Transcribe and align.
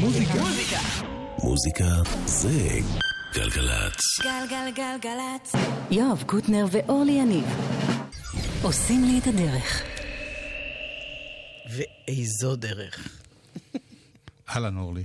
מוזיקה. 0.00 0.42
מוזיקה 1.38 1.84
זה 2.26 2.68
גלגלצ. 3.34 4.20
גלגלגלגלצ. 4.22 5.52
יואב 5.90 6.22
קוטנר 6.26 6.66
ואורלי 6.70 7.12
יניב 7.12 7.44
עושים 8.62 9.04
לי 9.04 9.18
את 9.18 9.26
הדרך. 9.26 9.82
ואיזו 11.70 12.56
דרך. 12.56 13.18
אהלן 14.48 14.76
אורלי. 14.76 15.04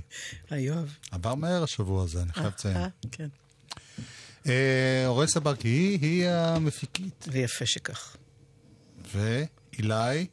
היי 0.50 0.62
יואב. 0.62 0.96
עבר 1.10 1.34
מהר 1.34 1.62
השבוע 1.62 2.04
הזה, 2.04 2.22
אני 2.22 2.32
חייב 2.32 2.46
לציין. 2.46 2.76
אה, 2.76 2.88
כן. 3.12 3.28
אה, 4.46 5.04
אורל 5.06 5.26
סברקי, 5.26 5.68
היא, 5.68 5.98
היא 6.02 6.28
המפיקית. 6.28 7.24
ויפה 7.28 7.66
שכך. 7.66 8.16
ואילי, 9.14 10.26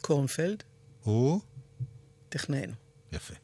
קורנפלד, 0.00 0.62
הוא... 1.02 1.40
טכנאינו. 2.28 2.72
יפה. 3.12 3.41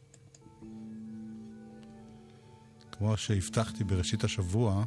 כמו 2.98 3.16
שהבטחתי 3.16 3.84
בראשית 3.84 4.25
השבוע, 4.25 4.84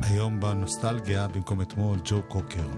היום 0.00 0.40
בנוסטלגיה, 0.40 1.28
במקום 1.28 1.62
אתמול, 1.62 1.98
ג'ו 2.04 2.22
קוקר. 2.28 2.68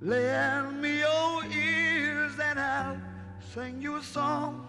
Lend 0.00 0.82
me 0.82 0.98
your 0.98 1.44
ears 1.44 2.32
and 2.42 2.58
I'll 2.58 2.96
sing 3.52 3.80
you 3.80 3.96
a 3.96 4.02
song. 4.02 4.66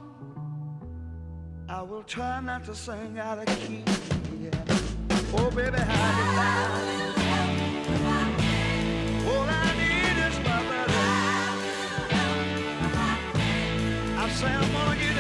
I 1.67 1.81
will 1.81 2.03
try 2.03 2.39
not 2.41 2.63
to 2.65 2.75
sing 2.75 3.17
out 3.19 3.39
of 3.39 3.45
key. 3.59 3.83
Yeah. 4.39 4.51
Oh, 5.33 5.49
baby, 5.51 5.77
how 5.77 6.11
do 6.15 6.21
you 6.21 6.35
like? 6.37 6.95
All 9.27 9.47
I 9.49 9.51
need 9.81 10.17
is 10.27 10.37
my 10.45 10.59
brother. 10.69 11.05
I 14.17 14.29
say 14.29 14.47
I'm 14.47 14.71
gonna 14.71 14.95
get 14.95 15.14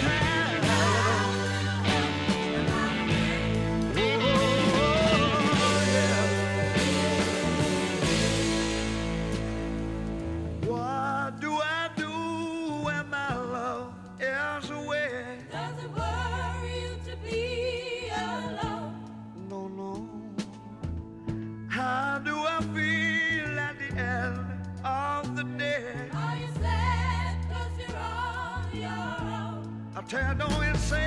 say 30.77 31.04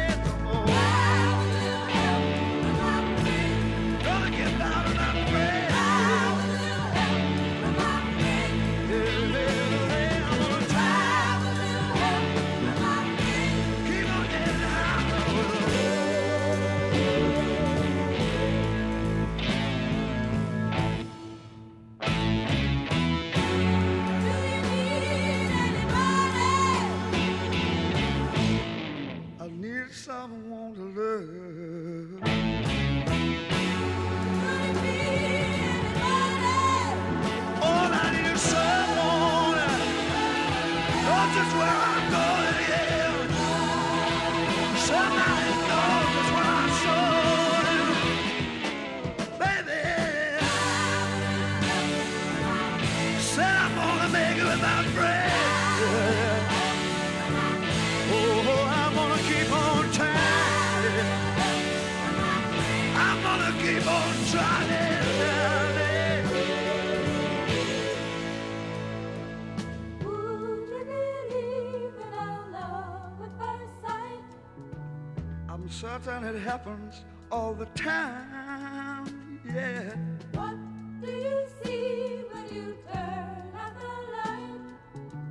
the 77.59 77.67
time. 77.75 79.11
Yeah. 79.45 79.93
What 80.33 80.57
do 81.03 81.11
you 81.11 81.45
see 81.65 82.23
when 82.31 82.55
you 82.55 82.77
turn 82.93 83.53
out 83.59 83.75
the 83.81 83.89
light? 84.15 84.61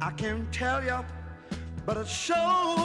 I 0.02 0.12
can't 0.12 0.52
tell 0.52 0.84
you, 0.84 1.06
but 1.86 1.96
it 1.96 2.08
sure 2.08 2.77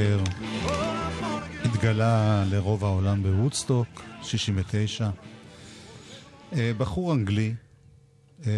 get 0.00 0.30
התגלה 1.64 2.44
לרוב 2.50 2.84
העולם 2.84 3.22
בוודסטוק, 3.22 4.02
69. 4.22 5.10
אה, 6.52 6.72
בחור 6.78 7.12
אנגלי 7.12 7.54
אה, 8.46 8.52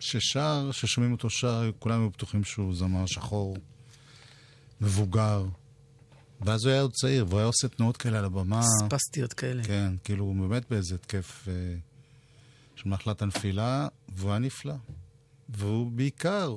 ששר, 0.00 0.70
ששומעים 0.72 1.12
אותו 1.12 1.30
שר, 1.30 1.70
כולם 1.78 2.00
היו 2.00 2.10
בטוחים 2.10 2.44
שהוא 2.44 2.74
זמר 2.74 3.06
שחור, 3.06 3.56
מבוגר. 4.80 5.44
ואז 6.40 6.64
הוא 6.64 6.72
היה 6.72 6.82
עוד 6.82 6.92
צעיר, 6.92 7.26
והוא 7.28 7.38
היה 7.38 7.46
עושה 7.46 7.68
תנועות 7.68 7.96
כאלה 7.96 8.18
על 8.18 8.24
הבמה. 8.24 8.62
ספסטיות 8.62 9.32
כאלה. 9.32 9.64
כן, 9.64 9.94
כאילו 10.04 10.24
הוא 10.24 10.48
באמת 10.48 10.70
באיזה 10.70 10.94
התקף 10.94 11.48
אה, 11.48 11.52
של 12.76 12.88
מחלת 12.88 13.22
הנפילה, 13.22 13.88
והוא 14.16 14.30
היה 14.30 14.38
נפלא. 14.38 14.74
והוא 15.48 15.92
בעיקר, 15.92 16.56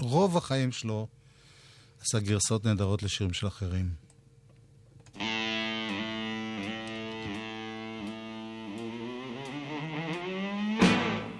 רוב 0.00 0.36
החיים 0.36 0.72
שלו, 0.72 1.06
עשה 2.06 2.18
גרסאות 2.18 2.64
נהדרות 2.64 3.02
לשירים 3.02 3.32
של 3.32 3.46
אחרים. 3.46 3.88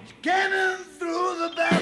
Scanning 0.09 0.81
through 0.99 1.31
the 1.43 1.51
bathroom 1.57 1.74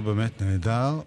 באמת 0.00 0.42
נהדר, 0.42 1.00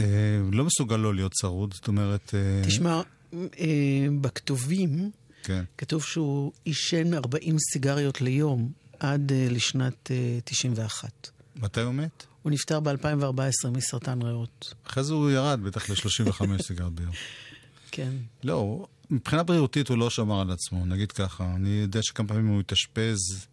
אה, 0.00 0.04
לא 0.52 0.64
מסוגל 0.64 0.96
לא 0.96 1.14
להיות 1.14 1.32
צרוד, 1.32 1.74
זאת 1.74 1.88
אומרת... 1.88 2.34
אה, 2.34 2.62
תשמע, 2.66 3.00
אה, 3.34 4.06
בכתובים 4.20 5.10
כן. 5.42 5.64
כתוב 5.78 6.02
שהוא 6.04 6.52
עישן 6.64 7.14
40 7.14 7.56
סיגריות 7.72 8.20
ליום 8.20 8.72
עד 9.00 9.32
אה, 9.32 9.46
לשנת 9.50 10.10
אה, 10.10 10.38
91. 10.44 11.30
מתי 11.56 11.80
הוא 11.80 11.94
מת? 11.94 12.26
הוא 12.42 12.52
נפטר 12.52 12.80
ב-2014 12.80 13.70
מסרטן 13.72 14.22
ריאות. 14.22 14.74
אחרי 14.86 15.04
זה 15.04 15.12
הוא 15.12 15.30
ירד 15.30 15.60
בטח 15.60 15.90
ל-35 15.90 16.62
סיגרות 16.66 16.94
ביום. 16.94 17.12
כן. 17.90 18.12
לא, 18.44 18.86
מבחינה 19.10 19.42
בריאותית 19.42 19.88
הוא 19.88 19.98
לא 19.98 20.10
שמר 20.10 20.40
על 20.40 20.50
עצמו, 20.50 20.86
נגיד 20.86 21.12
ככה. 21.12 21.52
אני 21.56 21.68
יודע 21.68 22.00
שכמה 22.02 22.28
פעמים 22.28 22.46
הוא 22.46 22.60
התאשפז 22.60 23.46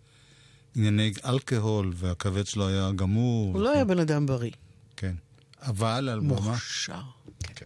ענייני 0.75 1.11
אלכוהול, 1.25 1.93
והכבד 1.95 2.45
שלו 2.45 2.67
היה 2.67 2.91
גמור. 2.95 3.53
הוא 3.53 3.61
לא 3.61 3.71
היה 3.71 3.85
בן 3.85 3.99
אדם 3.99 4.25
בריא. 4.25 4.51
כן. 4.99 5.15
אבל 5.61 6.09
על 6.09 6.19
במה... 6.19 6.27
מוכשר. 6.33 7.01
כן, 7.55 7.65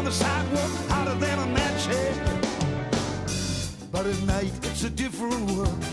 on 0.00 0.06
the 0.06 0.12
sidewalk, 0.12 0.70
hotter 0.88 1.14
than 1.16 1.38
a 1.40 1.46
match 1.48 1.84
head. 1.84 2.16
But 3.92 4.06
at 4.06 4.18
night, 4.22 4.52
it's 4.62 4.82
a 4.84 4.88
different 4.88 5.50
world. 5.50 5.84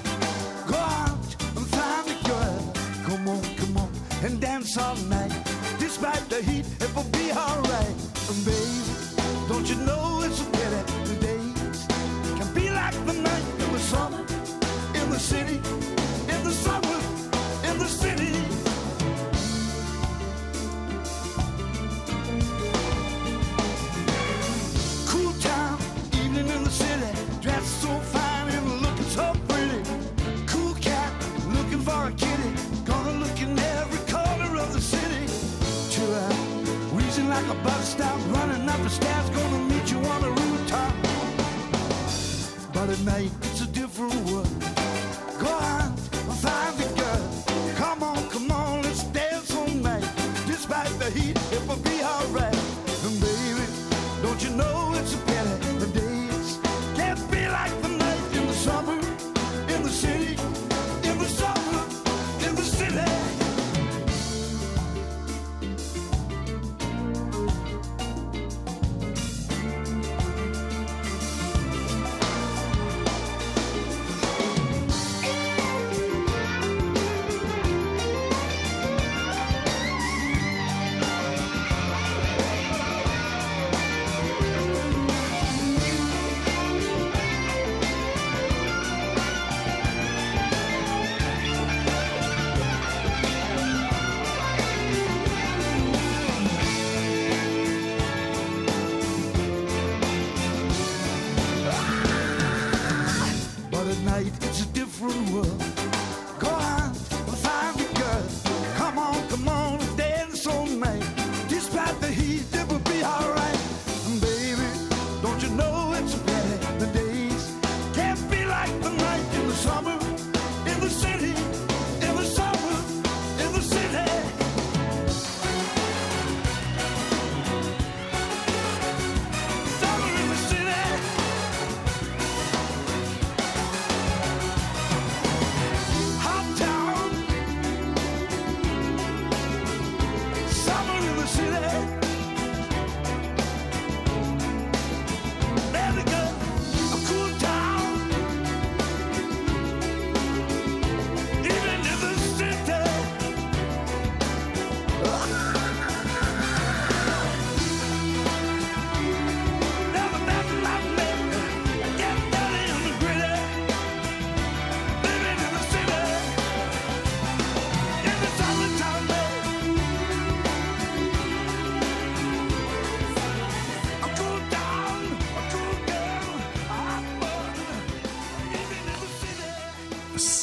Go 0.65 0.77
out 0.77 1.27
and 1.57 1.65
find 1.75 2.07
a 2.15 2.17
girl. 2.29 2.73
Come 3.03 3.27
on, 3.27 3.43
come 3.57 3.75
on, 3.75 3.91
and 4.23 4.39
dance 4.39 4.77
all 4.77 4.95
night. 5.17 5.33
Despite 5.77 6.23
the 6.29 6.41
heat, 6.41 6.65
it 6.79 6.89
will 6.95 7.09
be 7.19 7.33
alright. 7.33 7.97
And 8.29 8.39
baby, 8.47 8.79
don't 9.49 9.67
you 9.71 9.75
know 9.87 10.21
it's 10.23 10.39
a 10.39 10.45
pity 10.55 10.81
the 11.09 11.17
days 11.27 11.79
can 12.39 12.49
be 12.53 12.69
like 12.69 12.95
the 13.07 13.13
night 13.29 13.45
in 13.59 13.69
the 13.73 13.79
summer, 13.91 14.23
in 14.99 15.09
the 15.09 15.19
city, 15.19 15.59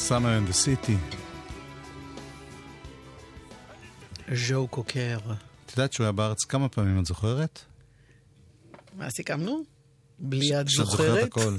Summer 0.09 0.37
in 0.37 0.45
the 0.49 0.53
City. 0.53 0.97
ז'ו 4.35 4.67
קוקר. 4.67 5.17
את 5.65 5.71
יודעת 5.71 5.93
שהוא 5.93 6.03
היה 6.03 6.11
בארץ 6.11 6.43
כמה 6.43 6.69
פעמים, 6.69 6.99
את 6.99 7.05
זוכרת? 7.05 7.59
מה 8.97 9.09
סיכמנו? 9.09 9.63
בלי 10.19 10.61
את 10.61 10.69
שאת 10.69 10.85
זוכרת? 10.85 11.23
הכל. 11.23 11.55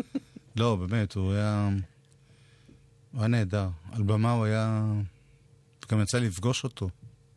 לא, 0.56 0.76
באמת, 0.76 1.14
הוא 1.14 1.32
היה... 1.32 1.68
הוא 3.12 3.20
היה 3.20 3.28
נהדר. 3.28 3.68
על 3.92 4.02
במה 4.02 4.32
הוא 4.32 4.44
היה... 4.44 4.92
גם 5.90 6.02
יצא 6.02 6.18
לפגוש 6.18 6.64
אותו. 6.64 6.90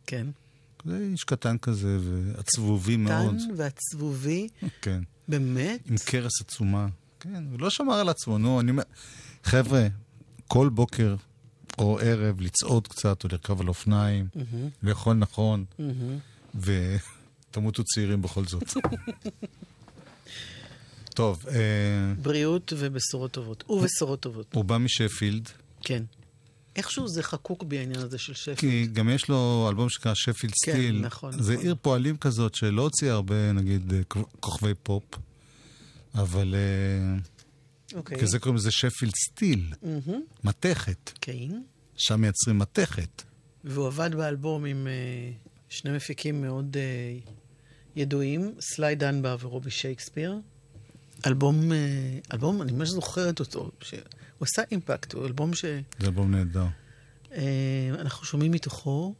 כן. 0.06 0.26
זה 0.84 0.98
איש 1.12 1.24
קטן 1.24 1.58
כזה, 1.58 1.98
ועצבובי 2.00 2.96
מאוד. 2.96 3.34
קטן 3.34 3.54
ועצבובי, 3.56 4.48
כן. 4.82 5.02
באמת? 5.28 5.80
עם 5.90 5.96
קרס 6.04 6.40
עצומה. 6.40 6.86
כן, 7.20 7.44
הוא 7.50 7.60
לא 7.60 7.70
שמר 7.70 7.94
על 7.94 8.08
עצמו, 8.08 8.38
נו, 8.38 8.60
אני 8.60 8.70
אומר... 8.70 8.82
חבר'ה, 9.44 9.86
כל 10.52 10.68
בוקר 10.68 11.14
או 11.78 11.98
ערב 11.98 12.40
לצעוד 12.40 12.88
קצת, 12.88 13.24
או 13.24 13.28
לרכב 13.32 13.60
על 13.60 13.68
אופניים, 13.68 14.28
לאכול 14.82 15.16
נכון, 15.16 15.64
ותמותו 16.54 17.84
צעירים 17.84 18.22
בכל 18.22 18.44
זאת. 18.44 18.62
טוב, 21.14 21.44
אה, 21.48 21.54
בריאות 22.22 22.72
ובשורות 22.76 23.30
טובות. 23.32 23.70
ובשורות 23.70 24.20
טובות, 24.20 24.54
הוא 24.54 24.64
בא 24.64 24.78
משפילד, 24.78 25.48
כן. 25.80 26.02
איכשהו 26.76 27.08
זה 27.08 27.22
חקוק 27.22 27.62
בי 27.62 27.78
העניין 27.78 28.00
הזה 28.00 28.18
של 28.18 28.34
שפי. 28.34 28.56
כי 28.56 28.86
גם 28.86 29.08
יש 29.08 29.28
לו 29.28 29.66
אלבום 29.68 29.88
שנקרא 29.88 30.14
שפילד 30.14 30.54
כן, 30.64 30.72
סטיל. 30.72 31.00
נכון, 31.00 31.32
זה 31.32 31.52
נכון. 31.52 31.64
עיר 31.64 31.74
פועלים 31.82 32.16
כזאת 32.16 32.54
שלא 32.54 32.82
הוציאה 32.82 33.14
הרבה, 33.14 33.52
נגיד, 33.52 33.92
אה, 33.92 34.00
כוכבי 34.40 34.74
פופ, 34.82 35.04
אבל 36.14 36.54
אה, 36.54 37.20
אוקיי. 37.94 38.18
כי 38.18 38.26
זה 38.26 38.38
קוראים 38.38 38.56
לזה 38.56 38.70
שפילד 38.70 39.12
סטיל, 39.14 39.72
מתכת. 40.44 41.10
כן. 41.20 41.62
שם 41.96 42.20
מייצרים 42.20 42.58
מתכת. 42.58 43.22
והוא 43.64 43.86
עבד 43.86 44.14
באלבום 44.14 44.64
עם 44.64 44.86
אה, 44.86 45.32
שני 45.68 45.96
מפיקים 45.96 46.42
מאוד 46.42 46.76
אה, 46.76 47.18
ידועים, 47.96 48.54
סליי 48.60 48.94
דנבר 48.94 49.36
ורובי 49.40 49.70
שייקספיר. 49.70 50.38
אלבום, 51.26 51.72
אה, 51.72 51.78
אלבום, 52.32 52.62
אני 52.62 52.72
ממש 52.72 52.88
זוכרת 52.88 53.40
אותו, 53.40 53.70
שהוא 53.82 54.00
עשה 54.40 54.62
אימפקט, 54.70 55.12
הוא 55.12 55.26
אלבום 55.26 55.50
זה 55.62 55.80
אלבום 56.02 56.30
נהדר. 56.30 56.66
שאנחנו 57.28 58.26
שומעים 58.26 58.52
מתוכו, 58.52 59.14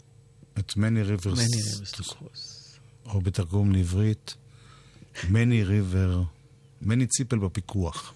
את 0.58 0.76
מני 0.76 1.02
ריברס, 1.02 1.38
מני 1.38 1.62
ריברס. 1.62 2.78
או 3.06 3.20
בתרגום 3.20 3.72
לעברית, 3.72 4.34
מני 5.28 5.64
ריבר, 5.64 6.22
מני 6.80 7.06
ציפל 7.06 7.38
בפיקוח. 7.38 8.14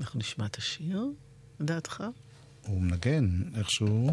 אנחנו 0.00 0.18
נשמע 0.18 0.46
את 0.46 0.56
השיר, 0.56 1.06
לדעתך? 1.60 2.04
הוא 2.66 2.80
מנגן, 2.80 3.42
איכשהו 3.54 4.10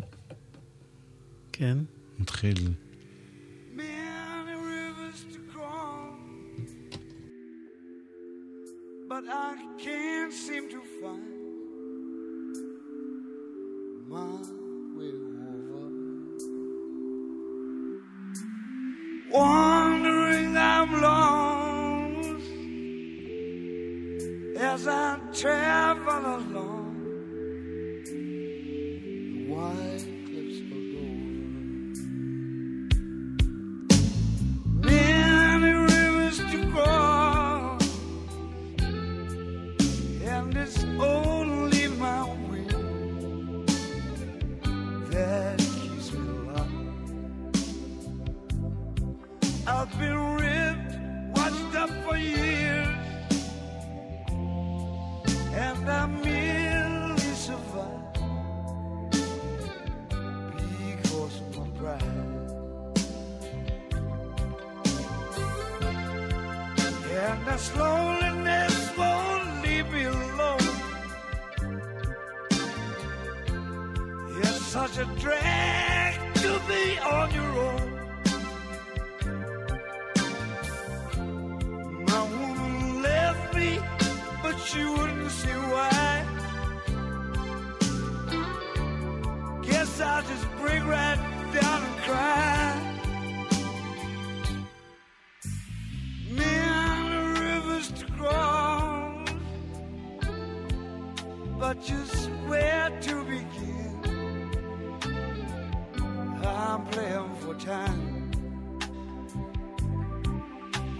כן. 1.51 1.77
מתחיל. 2.19 2.73
But 9.09 9.25
I 9.29 9.55
can't 9.77 10.33
seem 10.33 10.63
to 10.71 10.81
find 10.99 11.32
travel 25.33 26.25
alone. 26.35 26.82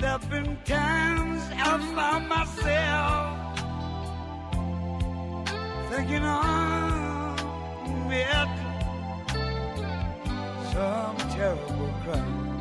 There've 0.04 0.30
been 0.30 0.58
times 0.66 1.42
I 1.54 1.80
found 1.96 2.28
myself 2.28 3.38
thinking 5.90 6.26
I'm 6.26 8.12
it 8.12 8.50
some 10.74 11.18
terrible 11.32 11.94
crime. 12.04 12.60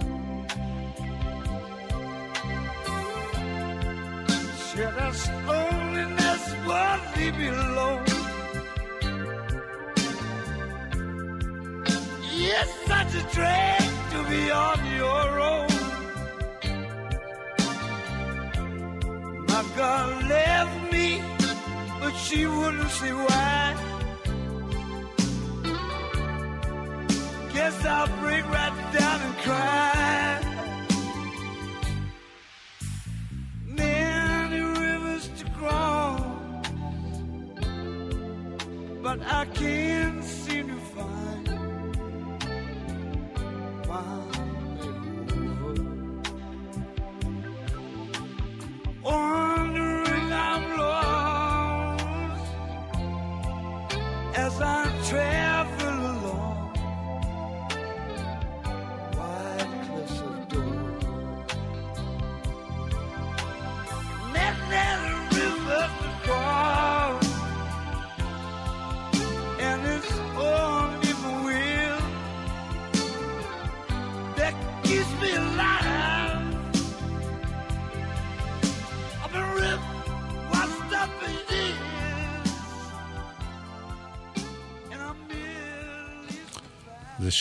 Should 4.69 4.95
this 5.01 5.29
loneliness 5.45 6.45
won't 6.65 7.03
leave 7.17 7.37
me 7.39 7.49
alone. 7.49 8.07
It's 12.55 12.75
such 12.87 13.13
a 13.21 13.25
drag 13.35 13.83
to 14.13 14.19
be 14.31 14.43
on 14.53 14.79
your 14.97 15.41
own. 15.41 15.72
Girl 19.83 20.11
left 20.29 20.93
me, 20.93 21.09
but 21.99 22.15
she 22.25 22.47
wouldn't 22.47 22.91
see 22.99 23.15
why. 23.27 23.75
Guess 27.53 27.85
I'll 27.85 28.07
break 28.21 28.45
right 28.57 28.77
down 28.97 29.19
and 29.27 29.37
cry. 29.45 30.41
Many 33.67 34.61
rivers 34.61 35.25
to 35.39 35.45
cross, 35.59 36.21
but 39.03 39.19
I 39.41 39.47
can't 39.47 40.02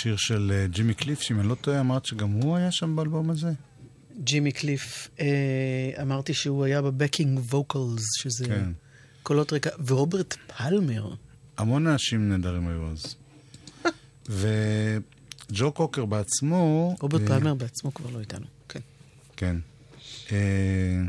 שיר 0.01 0.15
של 0.17 0.51
אה, 0.55 0.67
ג'ימי 0.67 0.93
קליף, 0.93 1.21
שאם 1.21 1.39
אני 1.39 1.47
לא 1.47 1.55
טועה, 1.55 1.79
אמרת 1.79 2.05
שגם 2.05 2.29
הוא 2.29 2.55
היה 2.55 2.71
שם 2.71 2.95
באלבום 2.95 3.29
הזה? 3.29 3.51
ג'ימי 4.23 4.51
קליף, 4.51 5.09
אה, 5.19 5.91
אמרתי 6.01 6.33
שהוא 6.33 6.63
היה 6.63 6.81
ב 6.82 6.89
backing 6.89 7.39
vocals, 7.39 8.04
שזה 8.17 8.45
כן. 8.45 8.71
קולות 9.23 9.53
רקע, 9.53 9.69
ורוברט 9.85 10.33
פלמר. 10.57 11.13
המון 11.57 11.87
אנשים 11.87 12.29
נהדרים 12.29 12.67
היו 12.67 12.91
אז. 12.91 13.15
וג'ו 15.49 15.71
קוקר 15.71 16.05
בעצמו... 16.05 16.95
רוברט 17.01 17.21
אה, 17.21 17.27
פלמר 17.27 17.53
בעצמו 17.53 17.93
כבר 17.93 18.09
לא 18.09 18.19
איתנו. 18.19 18.45
כן. 18.69 18.79
כן. 19.35 19.55
אה, 20.31 21.01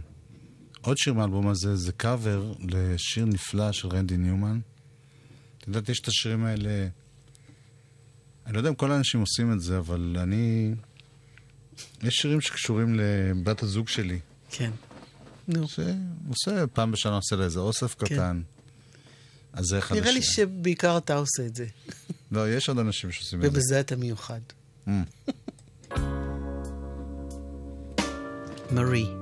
עוד 0.81 0.99
שיר 0.99 1.13
מהאלבום 1.13 1.49
הזה 1.49 1.77
זה 1.77 1.93
קאבר 1.93 2.53
לשיר 2.61 3.25
נפלא 3.25 3.73
של 3.73 3.89
רנדי 3.89 4.17
ניומן. 4.17 4.61
את 5.59 5.67
יודעת, 5.67 5.89
יש 5.89 6.01
את 6.01 6.09
השירים 6.09 6.45
האלה... 6.45 6.89
אני 8.47 8.55
לא 8.55 8.59
יודע 8.59 8.71
אם 8.71 8.75
כל 8.75 8.93
האנשים 8.93 9.21
עושים 9.21 9.53
את 9.53 9.61
זה, 9.61 9.79
אבל 9.79 10.17
אני... 10.19 10.75
יש 12.03 12.15
שירים 12.15 12.41
שקשורים 12.41 13.01
לבת 13.01 13.63
הזוג 13.63 13.89
שלי. 13.89 14.19
כן. 14.51 14.71
נו. 15.49 15.63
עושה, 15.63 15.95
עושה 16.29 16.67
פעם 16.67 16.93
בשנה 16.93 17.17
עושה 17.17 17.37
לה 17.37 17.45
איזה 17.45 17.61
אוסף 17.61 17.95
כן. 17.95 18.07
קטן. 18.07 18.43
אז 19.53 19.65
זה 19.67 19.79
אחד 19.79 19.95
נראה 19.95 20.13
לי 20.13 20.19
השירים. 20.19 20.51
שבעיקר 20.61 20.99
אתה 20.99 21.15
עושה 21.15 21.47
את 21.47 21.57
זה, 21.57 21.67
לא, 22.33 22.51
יש 22.53 22.69
עוד 22.69 22.79
אנשים 22.79 23.13
שעושים 23.13 23.39
את 23.39 23.43
זה. 23.43 23.49
ובזה 23.59 23.81
אתה 23.81 23.97
מיוחד. 23.97 24.41
Mm. 24.87 24.91
מרי. 28.75 29.22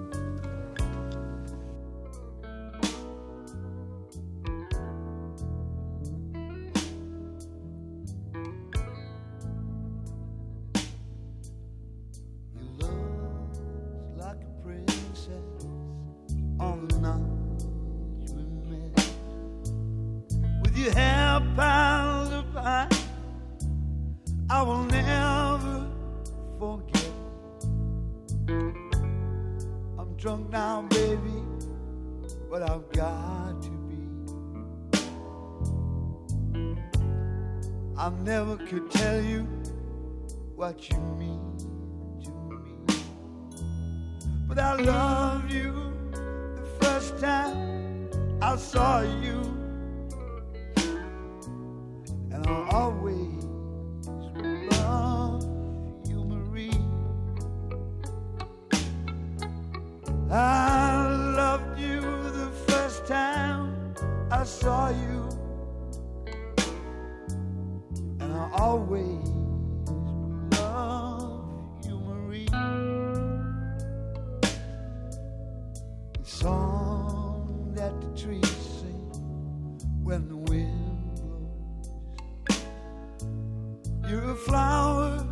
flower, 84.90 85.26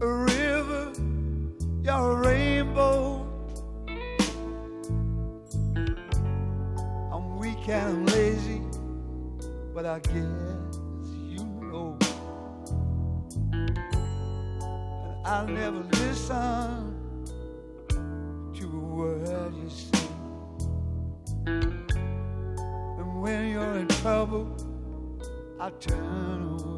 a 0.00 0.06
river, 0.06 0.92
you're 1.82 2.12
a 2.12 2.16
rainbow. 2.16 3.26
I'm 7.12 7.38
weak 7.38 7.68
and 7.68 7.88
I'm 7.88 8.06
lazy, 8.06 8.62
but 9.74 9.86
I 9.86 9.98
guess 10.00 11.08
you 11.28 11.44
know. 11.60 11.98
And 13.52 15.26
I'll 15.26 15.46
never 15.46 15.82
listen 15.92 16.94
to 18.54 18.64
a 18.64 18.84
word 18.96 19.54
you 19.54 19.70
say. 19.70 20.08
And 22.98 23.22
when 23.22 23.50
you're 23.50 23.76
in 23.76 23.88
trouble, 23.88 24.46
I 25.58 25.70
turn 25.70 26.58
away. 26.60 26.69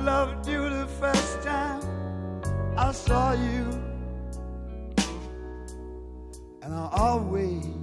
Loved 0.00 0.48
you 0.48 0.68
the 0.70 0.86
first 0.86 1.42
time 1.42 1.82
I 2.76 2.92
saw 2.92 3.32
you, 3.32 3.66
and 6.62 6.72
I 6.74 6.88
always 6.92 7.79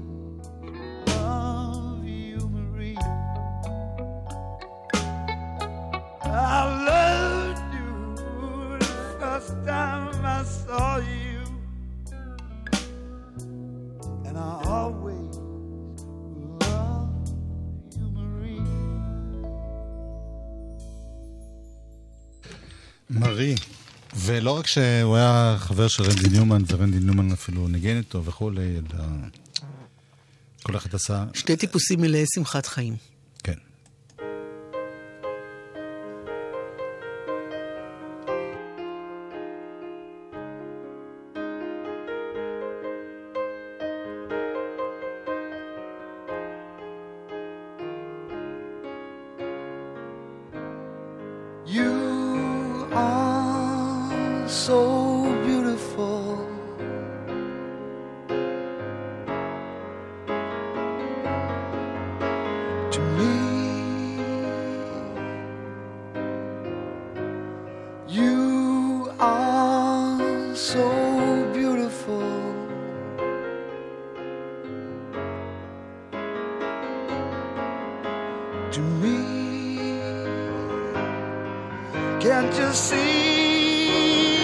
ולא 24.48 24.58
רק 24.58 24.68
שהוא 24.68 25.16
היה 25.16 25.56
חבר 25.60 25.88
של 25.88 26.04
רנדי 26.04 26.30
ניומן, 26.30 26.64
ורנדי 26.68 27.00
ניומן 27.00 27.32
אפילו 27.32 27.68
ניגן 27.68 27.98
איתו 27.98 28.24
וכולי, 28.24 28.62
אלא 28.62 29.04
כל 30.64 30.78
אחד 30.78 30.96
עשה... 30.96 31.26
שתי 31.34 31.56
טיפוסים 31.56 32.02
מלאי 32.02 32.24
שמחת 32.36 32.66
חיים. 32.66 32.96
Can't 82.20 82.58
you 82.58 82.74
see? 82.74 84.37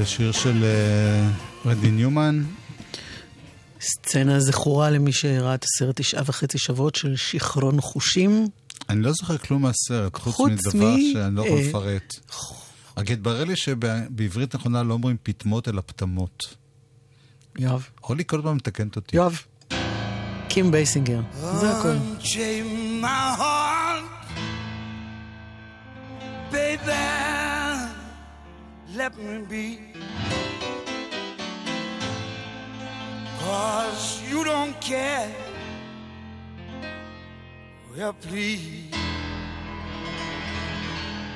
זה 0.00 0.06
שיר 0.06 0.32
של 0.32 0.64
אה, 0.64 1.30
רדי 1.70 1.86
uh, 1.86 1.90
ניומן. 1.90 2.42
סצנה 3.80 4.40
זכורה 4.40 4.90
למי 4.90 5.12
שראה 5.12 5.54
את 5.54 5.64
הסרט 5.64 5.96
תשעה 5.96 6.22
וחצי 6.26 6.58
שבועות 6.58 6.94
של 6.94 7.16
שיכרון 7.16 7.80
חושים. 7.80 8.48
אני 8.88 9.02
לא 9.02 9.12
זוכר 9.12 9.38
כלום 9.38 9.62
מהסרט, 9.62 10.16
חוץ, 10.16 10.34
חוץ 10.34 10.50
מדבר 10.50 10.96
מ... 10.96 11.12
שאני 11.12 11.36
לא 11.36 11.42
יכול 11.42 11.58
אה... 11.58 11.68
לפרט. 11.68 12.14
רק 12.96 13.10
התברר 13.10 13.44
לי 13.44 13.56
שבעברית 13.56 14.54
נכונה 14.54 14.82
לא 14.82 14.94
אומרים 14.94 15.16
פטמות 15.22 15.68
אלא 15.68 15.82
פטמות. 15.86 16.54
יואב. 17.58 17.86
הולי 18.00 18.24
כל 18.26 18.40
פעם 18.44 18.56
מתקנת 18.56 18.96
אותי. 18.96 19.16
יואב. 19.16 19.40
קים 20.48 20.70
בייסינגר. 20.70 21.20
זה 21.60 21.70
הכול. 21.70 21.96
let 28.96 29.16
me 29.16 29.38
be. 29.48 29.78
Cause 33.38 34.22
you 34.28 34.44
don't 34.44 34.78
care. 34.80 35.30
Well, 37.96 38.12
please 38.12 38.94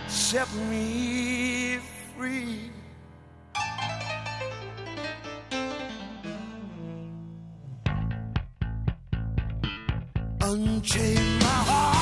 set 0.08 0.52
me 0.70 1.78
free. 2.16 2.70
Unchain 10.40 11.38
my 11.38 11.44
heart. 11.44 11.93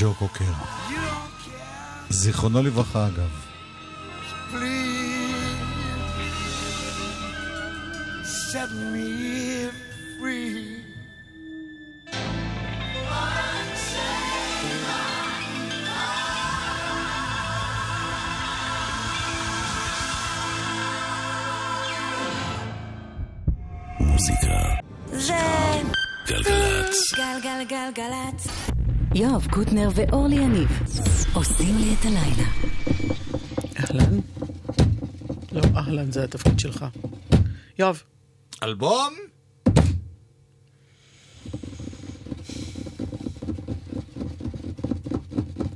ג'ו 0.00 0.14
קוקר. 0.14 0.52
זיכרונו 2.10 2.62
לברכה 2.62 3.06
אגב. 3.06 3.30
set 8.52 8.70
me 8.92 9.68
free. 10.18 10.78
מוזיקה 24.00 24.46
זה 25.12 25.34
גלגלצ 26.26 27.14
גלגלגלגלצ 27.16 28.57
יואב 29.18 29.46
קוטנר 29.50 29.88
ואורלי 29.94 30.36
יניב 30.36 30.68
עושים 31.34 31.76
לי 31.78 31.94
את 31.94 32.04
הלילה. 32.04 32.48
אהלן? 33.76 34.18
לא, 35.52 35.62
אהלן, 35.76 36.12
זה 36.12 36.24
התפקיד 36.24 36.58
שלך. 36.60 36.84
יואב, 37.78 38.02
אלבום? 38.62 39.14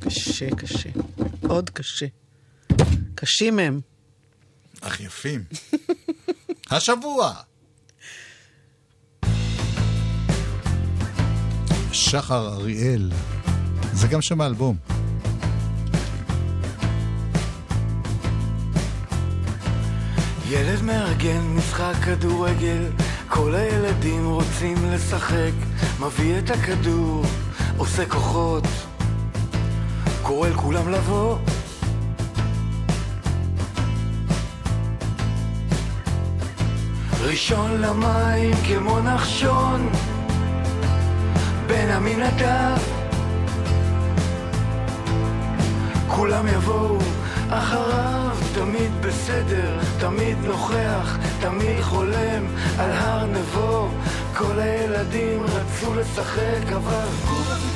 קשה, 0.00 0.50
קשה. 0.56 0.90
מאוד 1.42 1.70
קשה. 1.70 2.06
קשים 3.14 3.58
הם. 3.58 3.80
אך 4.80 5.00
יפים. 5.00 5.44
השבוע. 6.70 7.34
שחר 11.92 12.48
אריאל. 12.48 13.10
זה 13.92 14.08
גם 14.08 14.22
שם 14.22 14.40
האלבום. 14.40 14.76
ילד 20.48 20.82
מארגן 20.82 21.40
משחק 21.40 21.94
כדורגל, 22.04 22.82
כל 23.28 23.54
הילדים 23.54 24.26
רוצים 24.26 24.76
לשחק, 24.90 25.52
מביא 26.00 26.38
את 26.38 26.50
הכדור, 26.50 27.24
עושה 27.76 28.06
כוחות, 28.06 28.64
קורא 30.22 30.48
לכולם 30.48 30.88
לבוא. 30.88 31.38
ראשון 37.24 37.80
למים 37.80 38.54
כמו 38.66 39.00
נחשון, 39.00 39.88
בין 41.72 41.90
עמינדב 41.90 42.76
כולם 46.08 46.46
יבואו 46.46 46.98
אחריו, 47.48 48.36
תמיד 48.54 48.90
בסדר, 49.00 49.78
תמיד 49.98 50.36
נוכח, 50.44 51.18
תמיד 51.40 51.80
חולם 51.80 52.46
על 52.78 52.90
הר 52.90 53.26
נבו. 53.26 53.88
כל 54.36 54.58
הילדים 54.60 55.42
רצו 55.42 55.94
לשחק, 55.94 56.72
אבל... 56.76 57.71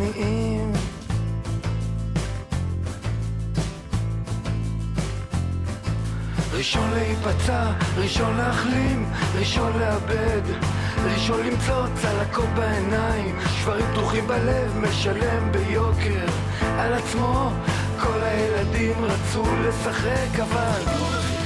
מניעים. 0.00 0.72
ראשון 6.52 6.90
להיפצע, 6.90 7.72
ראשון 7.96 8.36
להחלים, 8.36 9.12
ראשון 9.38 9.72
לאבד, 9.78 10.42
ראשון 11.04 11.46
למצוא 11.46 11.86
צלקות 11.94 12.48
בעיניים, 12.56 13.36
שברים 13.60 13.86
פתוחים 13.92 14.26
בלב, 14.26 14.76
משלם 14.76 15.52
ביוקר 15.52 16.26
על 16.78 16.92
עצמו. 16.92 17.50
כל 18.00 18.22
הילדים 18.22 19.04
רצו 19.04 19.44
לשחק, 19.66 20.40
אבל... 20.40 21.39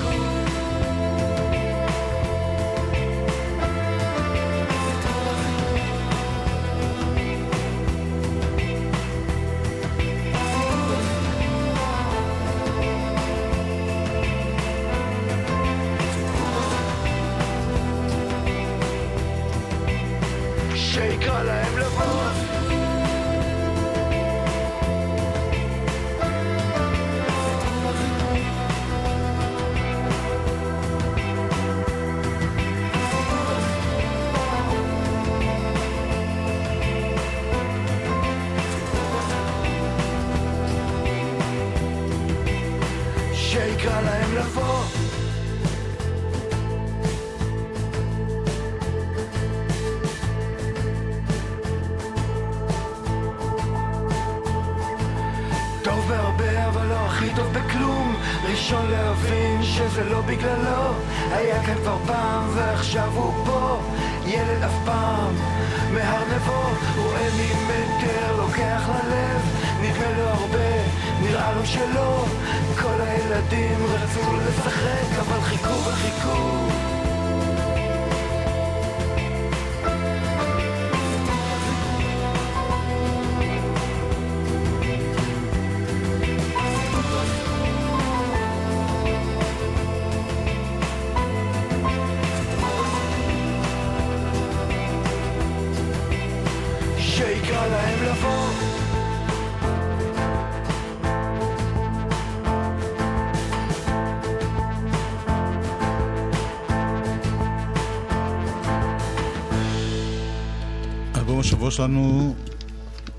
השבוע 111.67 111.87
שלנו, 111.87 112.35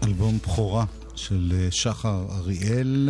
אלבום 0.04 0.38
בכורה 0.38 0.86
של 1.16 1.54
אה, 1.56 1.68
שחר 1.72 2.26
אריאל. 2.32 3.10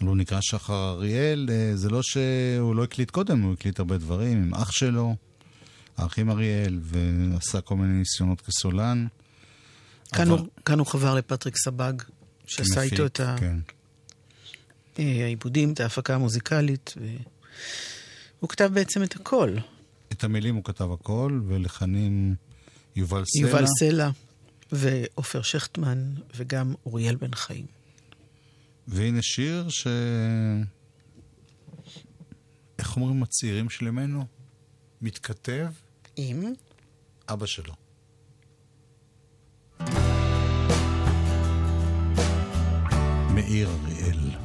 הוא 0.00 0.16
נקרא 0.16 0.38
שחר 0.40 0.90
אריאל, 0.90 1.48
אה, 1.52 1.76
זה 1.76 1.88
לא 1.90 2.02
שהוא 2.02 2.74
לא 2.76 2.84
הקליט 2.84 3.10
קודם, 3.10 3.42
הוא 3.42 3.52
הקליט 3.52 3.78
הרבה 3.78 3.98
דברים 3.98 4.42
עם 4.42 4.54
אח 4.54 4.70
שלו, 4.70 5.16
האחים 5.96 6.30
אריאל, 6.30 6.78
ועשה 6.82 7.60
כל 7.60 7.76
מיני 7.76 7.98
ניסיונות 7.98 8.40
כסולן. 8.40 9.06
כאן 10.14 10.28
אבל- 10.30 10.38
הוא- 10.38 10.48
כאן 10.64 10.78
הוא 10.78 10.86
חבר 10.86 11.14
לפטריק 11.14 11.56
סבג, 11.56 11.92
שעשה 12.46 12.74
כמפיק, 12.74 12.92
איתו 12.92 13.06
את. 13.06 13.20
כן. 13.40 13.58
אה, 14.98 15.24
העיבודים, 15.24 15.72
את 15.72 15.80
ההפקה 15.80 16.14
המוזיקלית, 16.14 16.94
והוא 18.38 18.48
כתב 18.48 18.70
בעצם 18.74 19.02
את 19.02 19.16
הכל. 19.16 19.56
את 20.12 20.24
המילים 20.24 20.54
הוא 20.54 20.64
כתב 20.64 20.88
הכל, 20.92 21.40
ולחנים 21.48 22.34
יובל 22.96 23.22
סלע. 23.24 23.46
יובל 23.48 23.64
סלע 23.78 24.10
ועופר 24.72 25.42
שכטמן, 25.42 26.14
וגם 26.36 26.74
אוריאל 26.86 27.16
בן 27.16 27.34
חיים. 27.34 27.66
והנה 28.88 29.22
שיר 29.22 29.68
ש... 29.68 29.86
איך 32.78 32.96
אומרים 32.96 33.22
הצעירים 33.22 33.70
של 33.70 33.86
ימינו? 33.86 34.24
מתכתב 35.00 35.72
עם? 36.16 36.44
אבא 37.28 37.46
שלו. 37.46 37.74
מאיר 43.34 43.68
אריאל. 43.68 44.39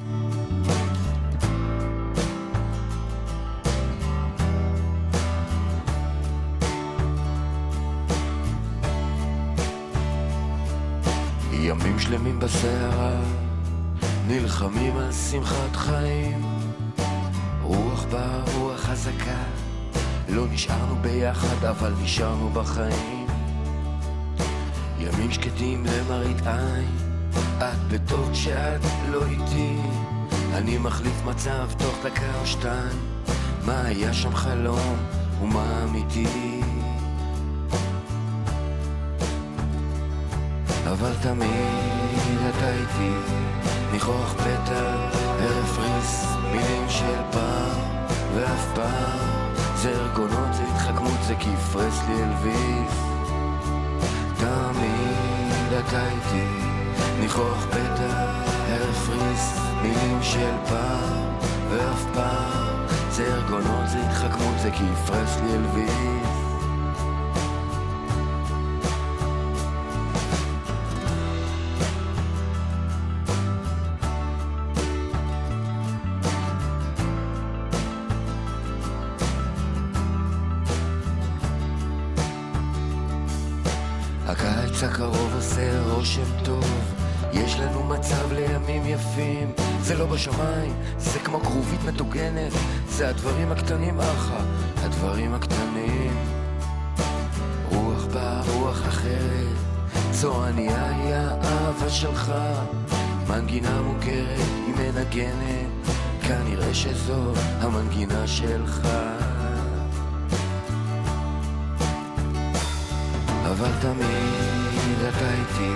ימים 11.68 11.99
שלמים 11.99 12.39
בסערה, 12.39 13.22
נלחמים 14.28 14.97
על 14.97 15.11
שמחת 15.11 15.76
חיים. 15.76 16.41
רוח 17.63 18.05
באה, 18.11 18.43
רוח 18.57 18.80
חזקה, 18.80 19.43
לא 20.30 20.45
נשארנו 20.51 20.95
ביחד, 20.95 21.66
אבל 21.66 21.93
נשארנו 22.03 22.49
בחיים. 22.49 23.28
ימים 24.99 25.32
שקטים 25.32 25.86
למראית 25.86 26.47
עין, 26.47 26.89
את 27.57 27.80
בטוב 27.91 28.30
כשאת 28.34 28.82
לא 29.11 29.26
איתי. 29.26 29.78
אני 30.53 30.78
מחליף 30.78 31.26
מצב 31.26 31.70
תוך 31.78 31.95
דקה 32.03 32.39
או 32.41 32.45
שתיים, 32.45 32.99
מה 33.66 33.82
היה 33.82 34.13
שם 34.13 34.36
חלום 34.36 34.97
ומה 35.41 35.84
אמיתי. 35.84 36.55
אבל 41.06 41.14
תמיד 41.22 42.39
אתה 42.49 42.74
איתי, 42.74 43.14
ניחוח 43.91 44.34
פתע, 44.34 44.95
ערב 45.39 45.80
ריס, 45.80 46.26
מילים 46.51 46.89
של 46.89 47.22
פעם, 47.32 48.06
ואף 48.36 48.66
פעם 48.76 49.53
זה 49.76 49.89
ארגונות, 49.89 50.53
זה 50.53 50.64
התחכמות, 50.64 51.24
זה 51.28 51.36
כפרס 51.36 52.01
לי 52.08 52.24
אלוויס. 52.24 52.95
תמיד 54.38 55.80
אתה 55.80 56.06
איתי, 56.06 56.47
ניחוח 57.20 57.66
פתע, 57.70 58.32
ערב 58.68 59.10
ריס, 59.10 59.60
מילים 59.82 60.20
של 60.22 60.56
פעם, 60.70 61.36
ואף 61.70 62.06
פעם 62.14 62.86
זה 63.10 63.34
ארגונות, 63.34 63.89
זה 63.89 63.97
התחכמות, 64.08 64.60
זה 64.62 64.72
כפרס 64.72 65.38
לי 65.43 65.53
אלוויס. 65.53 66.24
מצב 88.45 88.51
לימים 88.51 88.85
יפים, 88.85 89.51
זה 89.81 89.95
לא 89.97 90.05
בשמיים, 90.05 90.73
זה 90.97 91.19
כמו 91.19 91.39
כרובית 91.39 91.83
מטוגנת, 91.83 92.51
זה 92.89 93.09
הדברים 93.09 93.51
הקטנים 93.51 93.99
אחא, 93.99 94.39
הדברים 94.77 95.33
הקטנים. 95.33 96.13
רוח 97.71 98.05
באה, 98.13 98.41
רוח 98.53 98.87
אחרת, 98.87 99.57
צועניה 100.11 100.89
היא 100.89 101.13
האהבה 101.13 101.89
שלך, 101.89 102.33
מנגינה 103.27 103.81
מוכרת, 103.81 104.39
היא 104.67 104.75
מנגנת, 104.75 105.95
כנראה 106.21 106.73
שזו 106.73 107.33
המנגינה 107.59 108.27
שלך. 108.27 108.87
אבל 113.45 113.71
תמיד 113.81 114.97
אתה 115.09 115.33
איתי, 115.33 115.71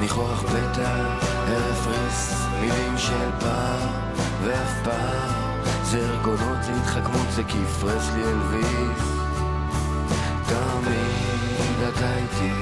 ניחוח 0.00 0.42
פתע, 0.42 1.33
ערב 1.46 1.86
ריס, 1.86 2.46
מילים 2.60 2.98
של 2.98 3.30
פעם, 3.40 3.88
ואף 4.44 4.72
פעם 4.84 5.44
זה 5.82 5.98
ארגונות, 5.98 6.62
זה 6.62 6.72
התחכמות, 6.72 7.26
זה 7.30 7.42
כפרס 7.44 8.10
לי 8.14 8.24
אלוויס. 8.24 9.08
תמיד 10.46 11.88
אתה 11.88 12.16
איתי, 12.16 12.52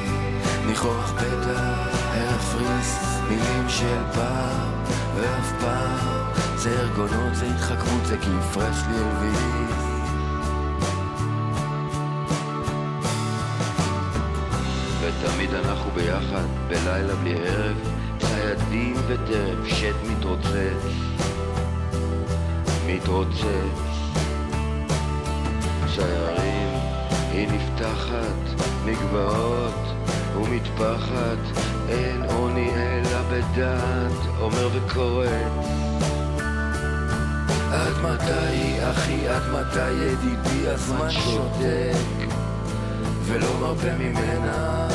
ניחוח 0.67 1.13
פתע, 1.13 1.93
ריס, 2.55 2.99
מילים 3.29 3.69
של 3.69 4.03
פעם, 4.15 4.73
ואף 5.17 5.53
פעם 5.61 6.33
זה 6.57 6.81
ארגונות, 6.81 7.35
זה 7.35 7.47
התחכמות, 7.47 8.07
זה 8.07 8.17
כפרס 8.19 8.83
לי 8.91 8.97
אלוויס. 8.97 9.93
ותמיד 15.01 15.55
אנחנו 15.55 15.91
ביחד, 15.91 16.45
בלילה 16.69 17.15
בלי 17.15 17.35
ערב, 17.35 17.92
ציידים 18.57 18.97
וטרף, 19.07 19.67
שט 19.67 19.95
מתרוצץ, 20.11 20.93
מתרוצץ. 22.87 23.45
ציירים, 25.95 26.69
היא 27.33 27.49
נפתחת, 27.49 28.65
מגבעות 28.85 29.95
ומטפחת, 30.37 31.61
אין 31.89 32.23
עוני 32.23 32.71
אלא 32.75 33.23
בדעת, 33.31 34.41
אומר 34.41 34.69
וקורא. 34.73 35.27
עד 37.73 37.95
מתי, 38.03 38.91
אחי, 38.91 39.29
עד 39.29 39.43
מתי, 39.53 39.93
ידידי, 39.93 40.69
הזמן 40.69 41.11
שותק, 41.11 42.29
ולא 43.27 43.49
מרפה 43.61 43.93
ממנה. 43.99 44.92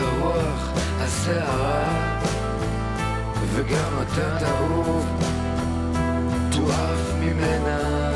הרוח, 0.00 0.70
הסערה, 1.00 2.20
וגם 3.54 4.02
אתה 4.02 4.38
תעוף, 4.38 5.04
תועף 6.50 7.12
ממנה. 7.20 8.07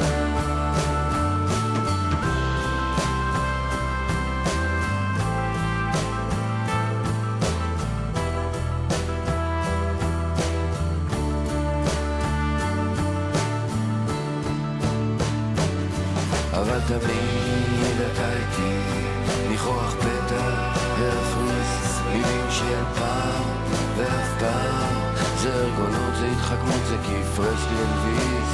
זה 25.42 25.54
ארגונות, 25.54 26.14
זה 26.20 26.26
התחכמות, 26.26 26.80
זה 26.88 26.96
כפרש 26.98 27.60
לי 27.70 27.76
אלוויס. 27.78 28.52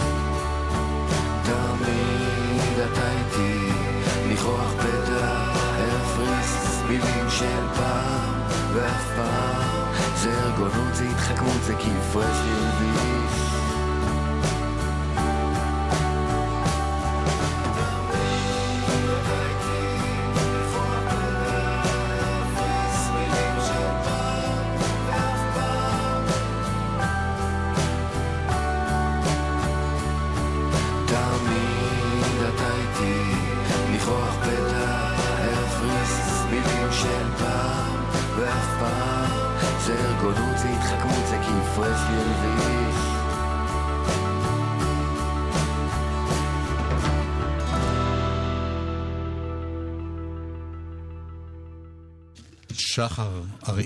תמיד 1.42 2.78
אתה 2.78 3.10
איתי, 3.12 3.72
ניחוח 4.28 4.72
פתע, 4.78 5.26
הרפריס, 5.78 6.82
מילים 6.88 7.30
של 7.30 7.66
פעם, 7.74 8.40
ואף 8.74 9.04
פעם, 9.16 9.92
זה 10.16 10.42
ארגונות, 10.42 10.94
זה 10.94 11.04
התחכמות, 11.04 11.62
זה 11.62 11.74
כפרש 11.74 12.36
לי 12.44 12.52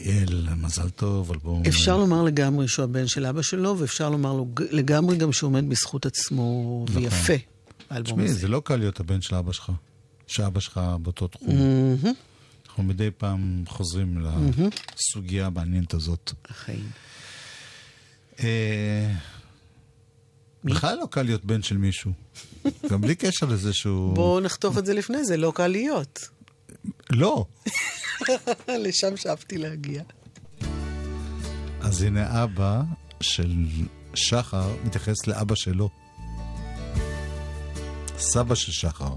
אריאל, 0.07 0.49
מזל 0.57 0.91
טוב, 0.91 1.33
אלבום... 1.33 1.63
אפשר 1.69 1.97
לומר 1.97 2.23
לגמרי 2.23 2.69
שהוא 2.69 2.85
הבן 2.85 3.07
של 3.07 3.27
אבא 3.27 3.43
שלו, 3.43 3.79
ואפשר 3.79 4.11
לומר 4.11 4.33
לו 4.33 4.49
לגמרי 4.71 5.17
גם 5.17 5.33
שהוא 5.33 5.49
עומד 5.49 5.69
בזכות 5.69 6.07
עצמו, 6.07 6.85
נכון. 6.89 7.03
ויפה, 7.03 7.33
האלבום 7.91 8.13
תשמעי, 8.13 8.29
הזה. 8.29 8.39
זה 8.39 8.49
לא 8.49 8.63
קל 8.65 8.77
להיות 8.77 9.01
הבן 9.01 9.21
של 9.21 9.35
אבא 9.35 9.53
שלך, 9.53 9.73
שאבא 10.27 10.61
שלך 10.61 10.81
באותו 11.03 11.29
תחום. 11.29 11.57
אנחנו 12.67 12.83
מדי 12.83 13.11
פעם 13.19 13.65
חוזרים 13.67 14.19
לסוגיה 14.99 15.47
המעניינת 15.47 15.95
הזאת. 15.95 16.33
החיים. 16.49 16.91
אה, 18.41 19.13
בכלל 20.65 20.99
לא 20.99 21.07
קל 21.11 21.23
להיות 21.23 21.45
בן 21.45 21.63
של 21.63 21.77
מישהו. 21.77 22.13
גם 22.91 23.01
בלי 23.01 23.15
קשר 23.15 23.47
לזה 23.47 23.73
שהוא... 23.73 24.15
בואו 24.15 24.41
נחתוך 24.41 24.79
את 24.79 24.87
זה 24.87 24.95
לפני 24.95 25.25
זה, 25.25 25.37
לא 25.37 25.53
קל 25.55 25.67
להיות. 25.67 26.29
לא. 27.11 27.45
לשם 28.85 29.17
שאפתי 29.17 29.59
להגיע. 29.59 30.03
אז 31.81 32.03
הנה 32.03 32.45
אבא 32.45 32.83
של 33.21 33.67
שחר 34.15 34.71
מתייחס 34.85 35.27
לאבא 35.27 35.55
שלו. 35.55 35.89
סבא 38.19 38.55
של 38.55 38.73
שחר. 38.73 39.15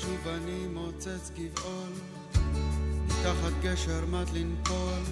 שוב 0.00 0.28
אני 0.28 0.66
מוצץ 0.74 1.30
גבעול, 1.30 1.92
מתחת 3.06 3.52
גשר 3.62 4.06
מת 4.06 4.28
לנפול, 4.34 5.02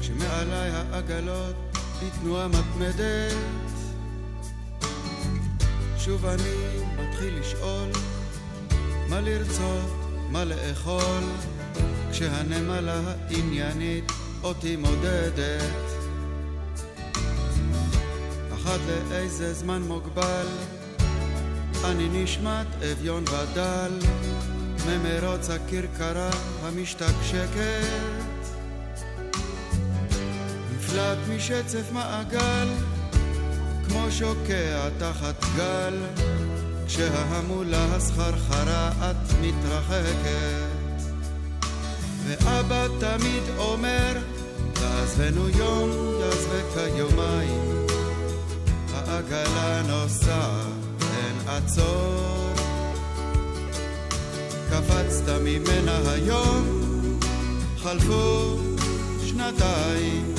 כשמעליי 0.00 0.70
העגלות 0.70 1.56
בתנועה 2.02 2.48
מתמדת. 2.48 3.77
שוב 6.08 6.26
אני 6.26 6.78
מתחיל 6.98 7.38
לשאול, 7.40 7.88
מה 9.08 9.20
לרצות, 9.20 9.90
מה 10.30 10.44
לאכול, 10.44 11.22
כשהנמלה 12.10 13.00
העניינית 13.06 14.12
אותי 14.42 14.76
מודדת. 14.76 15.62
אחת 18.54 18.80
לאיזה 19.10 19.54
זמן 19.54 19.82
מוגבל, 19.82 20.46
אני 21.84 22.22
נשמט 22.22 22.66
אביון 22.92 23.24
ודל 23.24 23.92
ממרוץ 24.86 25.50
הכרכרה 25.50 26.30
המשתקשקת 26.62 27.84
נפלט 30.72 31.18
משצף 31.28 31.92
מעגל 31.92 32.68
כמו 33.88 34.10
שוקע 34.10 34.88
תחת 34.98 35.44
גל 35.56 35.94
כשההמולה 36.86 37.84
הסחרחרה 37.94 38.90
את 39.10 39.32
מתרחקת. 39.40 40.78
ואבא 42.24 42.86
תמיד 43.00 43.42
אומר 43.58 44.18
תעזבנו 44.72 45.48
יום 45.48 45.90
יעזבק 46.20 46.96
יומיים 46.96 47.86
העגלה 48.94 49.82
נוסעת 49.82 50.66
אין 51.00 51.48
עצור. 51.48 52.54
קפצת 54.70 55.28
ממנה 55.44 56.12
היום 56.12 56.88
חלפו 57.82 58.56
שנתיים 59.26 60.34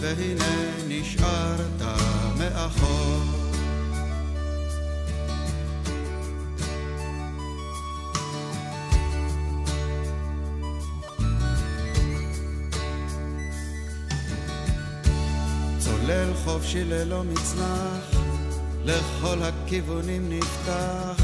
והנה 0.00 0.72
נשארת 0.88 1.82
מאחור. 2.42 3.22
צולל 15.78 16.34
חופשי 16.44 16.84
ללא 16.84 17.24
מצנח 17.24 18.22
לכל 18.84 19.38
הכיוונים 19.42 20.30
נפתח 20.30 21.22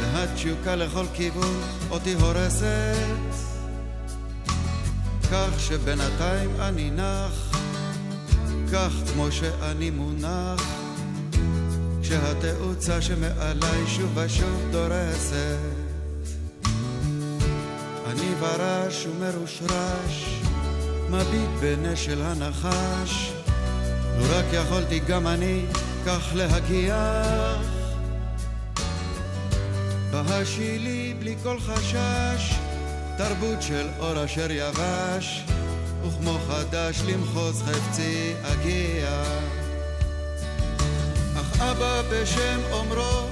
והתשוקה 0.00 0.76
לכל 0.76 1.04
כיוון 1.14 1.60
אותי 1.90 2.14
הורסת. 2.14 2.96
כך 5.32 5.60
שבינתיים 5.60 6.50
אני 6.60 6.90
נח 6.90 7.55
כך 8.72 8.92
כמו 9.12 9.32
שאני 9.32 9.90
מונח 9.90 10.62
כשהתאוצה 12.02 13.02
שמעליי 13.02 13.86
שוב 13.86 14.16
ושוב 14.16 14.68
דורסת. 14.70 15.58
אני 18.06 18.34
ברש 18.40 19.06
ומרושרש 19.06 20.40
מביט 21.10 21.50
בנשל 21.60 22.22
הנחש 22.22 23.32
לו 24.18 24.24
רק 24.30 24.44
יכולתי 24.52 25.00
גם 25.08 25.26
אני 25.26 25.60
כך 26.06 26.32
להגיח 26.34 27.76
בהשילי 30.10 31.14
בלי 31.18 31.36
כל 31.42 31.60
חשש 31.60 32.54
תרבות 33.18 33.62
של 33.62 33.86
אור 33.98 34.24
אשר 34.24 34.50
יבש 34.50 35.44
וכמו 36.08 36.38
חדש 36.48 37.02
למחוז 37.06 37.62
חפצי 37.62 38.32
אגיע. 38.42 39.22
אך 41.36 41.60
אבא 41.60 42.02
בשם 42.10 42.60
אומרו 42.72 43.26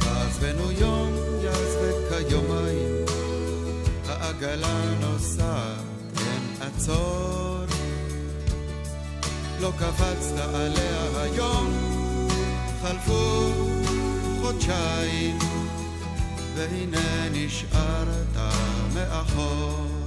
עזבנו 0.00 0.70
יום 0.72 1.12
יעזבק 1.42 2.28
כיומיים 2.28 3.04
העגלה 4.08 4.80
נוסעת 5.00 5.78
אין 6.18 6.56
עצור 6.60 7.58
לא 9.60 9.72
קפצת 9.78 10.54
עליה 10.54 11.22
היום 11.22 11.72
חלפו 12.82 13.52
חודשיים 14.40 15.38
והנה 16.54 17.28
נשארת 17.32 18.36
מאחור 18.94 19.97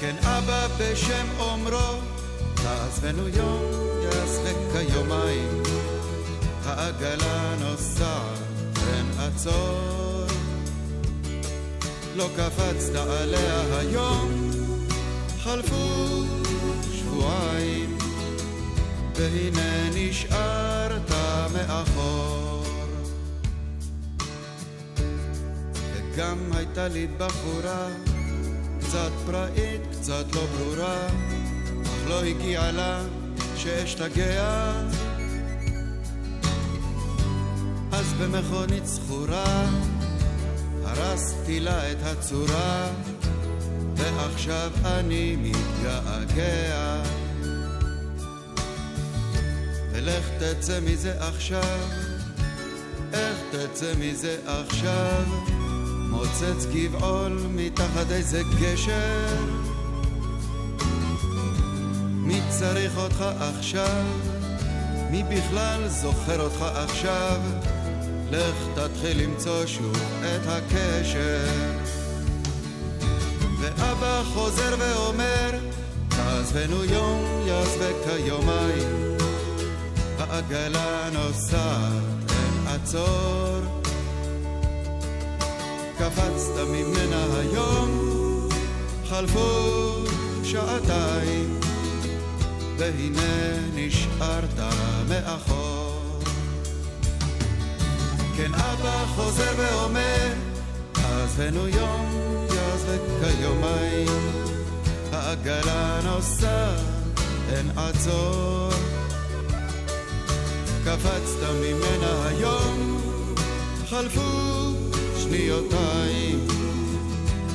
כן 0.00 0.16
אבא 0.22 0.66
בשם 0.78 1.26
אומרו 1.38 2.00
תעזבנו 2.54 3.28
יום 3.28 3.62
יעזבק 4.02 4.56
כיומיים. 4.72 5.62
העגלה 6.64 7.54
נוסעת 7.60 8.38
אין 8.76 9.06
עצור 9.18 10.26
לא 12.16 12.28
קפצת 12.36 12.94
עליה 12.94 13.78
היום 13.78 14.50
חלפו 15.38 16.22
שבועיים 16.92 17.98
והנה 19.14 19.90
נשארת 19.94 21.10
מאחור. 21.52 22.64
וגם 25.94 26.38
הייתה 26.52 26.88
לי 26.88 27.06
בחורה 27.18 27.88
קצת 28.88 29.10
פראית, 29.26 29.80
קצת 29.90 30.24
לא 30.34 30.46
ברורה 30.46 31.06
אך 31.82 32.08
לא 32.08 32.24
הגיעה 32.24 32.72
לה 32.72 33.02
שאשתגע 33.56 34.72
אז 37.92 38.12
במכונית 38.12 38.86
זכורה 38.86 39.70
הרסתי 40.84 41.60
לה 41.60 41.92
את 41.92 41.96
הצורה 42.02 42.88
ועכשיו 43.96 44.70
אני 44.84 45.36
מתגעגע 45.36 47.02
ולך 49.92 50.24
תצא 50.38 50.80
מזה 50.80 51.14
עכשיו, 51.18 51.78
איך 53.12 53.36
תצא 53.50 53.92
מזה 53.98 54.36
עכשיו? 54.46 55.55
מוצץ 56.10 56.66
גבעול 56.74 57.38
מתחת 57.54 58.10
איזה 58.10 58.42
גשר 58.60 59.26
מי 62.26 62.40
צריך 62.48 62.96
אותך 62.96 63.24
עכשיו? 63.40 64.04
מי 65.10 65.22
בכלל 65.22 65.88
זוכר 65.88 66.40
אותך 66.40 66.62
עכשיו? 66.62 67.40
לך 68.30 68.54
תתחיל 68.74 69.22
למצוא 69.22 69.66
שוב 69.66 69.96
את 70.20 70.46
הקשר 70.46 71.46
ואבא 73.60 74.22
חוזר 74.34 74.76
ואומר 74.78 75.50
תעזבנו 76.08 76.84
יום 76.84 77.42
יעזבק 77.46 77.94
כיומיים 78.04 79.16
העגלה 80.18 81.10
נוסעת 81.12 82.30
אין 82.30 82.66
עצור 82.66 83.85
קפצת 85.98 86.58
ממנה 86.68 87.26
היום 87.38 88.18
חלפו 89.08 90.04
שעתיים 90.44 91.60
והנה 92.78 93.58
נשארת 93.74 94.60
מאחור 95.08 95.96
כן 98.36 98.54
אבא 98.54 99.04
חוזר 99.06 99.52
ואומר, 99.56 100.32
עזבנו 100.94 101.68
יום, 101.68 102.06
יעזבק 102.54 103.00
כיומיים, 103.20 104.08
העגלה 105.12 106.00
נוסעת, 106.04 106.80
אין 107.52 107.70
עצור. 107.76 108.70
קפצת 110.84 111.42
ממנה 111.60 112.28
היום, 112.28 112.95
שניותיים, 115.46 116.46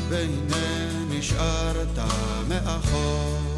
והנה 0.10 0.92
נשארת 1.10 1.98
מאחור. 2.48 3.51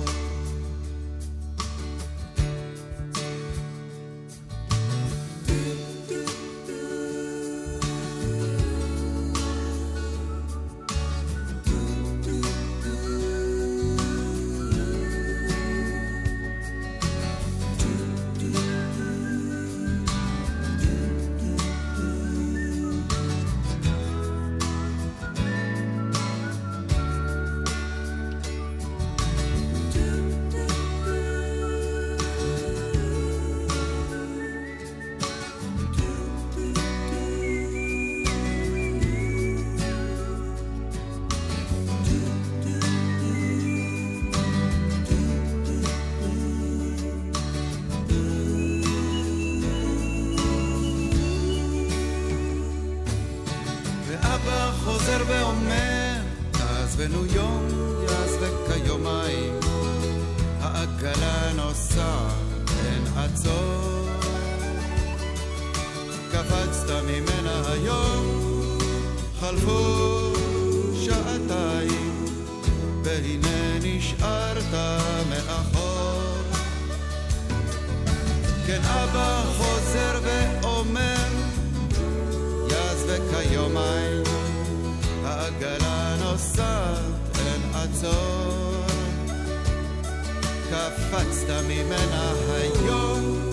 ממנה 91.93 92.33
היום, 92.47 93.49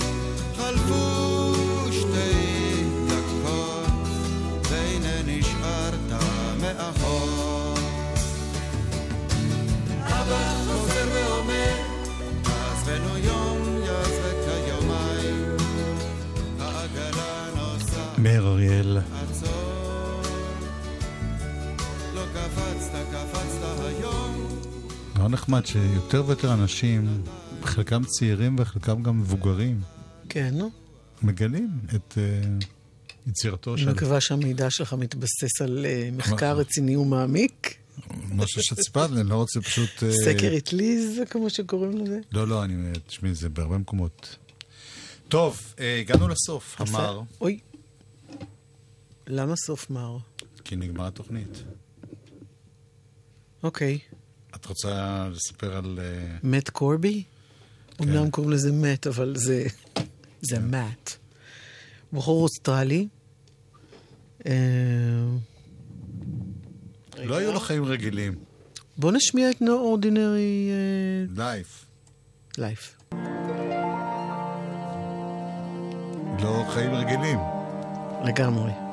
חלפו 0.56 1.54
שתי 1.92 2.84
דקות, 3.08 4.08
והנה 4.70 5.22
נשארת 5.26 6.22
מאחור. 6.60 7.74
אבא 10.02 10.54
חוזר 10.66 11.08
ואומר, 11.14 11.74
עזבנו 12.44 13.18
יום, 13.18 13.58
יעזבק 13.86 14.64
כיומיים, 14.64 15.56
העגלה 16.60 17.46
נוסעת. 17.56 18.18
מאיר 18.18 18.46
אריאל, 18.46 18.98
לא 22.14 22.22
קפצת, 22.34 22.92
קפצת 23.12 23.84
היום. 23.84 24.46
מאוד 25.16 25.30
נחמד 25.30 25.66
שיותר 25.66 26.22
ויותר 26.26 26.52
אנשים, 26.54 27.22
חלקם 27.70 28.02
צעירים 28.04 28.56
וחלקם 28.58 29.02
גם 29.02 29.20
מבוגרים, 29.20 29.80
כן. 30.28 30.54
מגלים 31.22 31.70
את 31.94 32.14
uh, 32.18 32.64
יצירתו 33.26 33.74
אני 33.74 33.82
של 33.82 33.92
מקווה 33.92 34.20
שהמידע 34.20 34.70
שלך 34.70 34.92
מתבסס 34.92 35.62
על 35.62 35.86
אה, 35.86 36.08
מחקר 36.12 36.54
מה? 36.54 36.60
רציני 36.60 36.96
ומעמיק. 36.96 37.76
משהו 38.32 38.62
שציפת 38.62 39.10
לי, 39.10 39.20
אני 39.20 39.28
לא 39.28 39.34
רוצה 39.34 39.60
פשוט... 39.60 40.02
אה, 40.02 40.12
סקר 40.12 40.56
אטליז, 40.56 41.20
כמו 41.30 41.50
שקוראים 41.50 41.98
לזה. 41.98 42.20
לא, 42.32 42.48
לא, 42.48 42.64
אני... 42.64 42.92
תשמעי, 43.06 43.34
זה 43.34 43.48
בהרבה 43.48 43.78
מקומות. 43.78 44.36
טוב, 45.28 45.74
הגענו 46.00 46.28
לסוף, 46.28 46.76
המר, 46.78 47.22
אוי. 47.40 47.58
למה 49.26 49.56
סוף 49.56 49.90
מר? 49.90 50.18
כי 50.64 50.76
נגמרה 50.76 51.06
התוכנית. 51.06 51.62
אוקיי. 53.62 53.98
את 54.54 54.66
רוצה 54.66 55.28
לספר 55.32 55.76
על... 55.76 55.98
מאט 56.42 56.68
קורבי? 56.68 57.24
כן. 58.02 58.08
אמנם 58.08 58.30
קוראים 58.30 58.52
לזה 58.52 58.72
מאט, 58.72 59.06
אבל 59.06 59.34
זה... 59.36 59.66
זה 60.42 60.58
מאט. 60.58 61.10
בחור 62.12 62.42
אוסטרלי. 62.42 63.08
אה, 64.46 64.52
לא 67.24 67.36
היו 67.36 67.52
לו 67.52 67.60
חיים 67.60 67.84
רגילים. 67.84 68.34
בוא 68.98 69.12
נשמיע 69.12 69.50
את 69.50 69.56
No 69.62 69.66
Ordinary 69.66 70.70
לייף. 71.36 71.84
Life. 72.58 73.14
לא 76.42 76.64
חיים 76.68 76.94
רגילים. 76.94 77.38
לגמרי. 78.24 78.89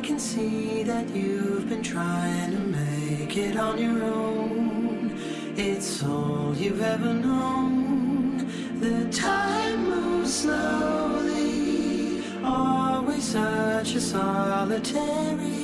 Can 0.00 0.18
see 0.18 0.82
that 0.82 1.08
you've 1.10 1.68
been 1.68 1.82
trying 1.82 2.52
to 2.52 2.58
make 2.58 3.36
it 3.36 3.56
on 3.56 3.78
your 3.78 4.02
own. 4.02 5.18
It's 5.56 6.02
all 6.02 6.54
you've 6.56 6.80
ever 6.80 7.12
known. 7.12 8.48
The 8.80 9.10
time 9.10 9.90
moves 9.90 10.34
slowly, 10.42 12.22
always 12.42 13.24
such 13.24 13.94
a 13.94 14.00
solitary 14.00 15.59